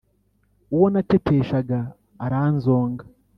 [0.75, 1.79] uwo nateteshaga
[2.25, 3.03] aranzonga,